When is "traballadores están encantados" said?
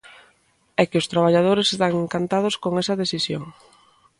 1.11-2.55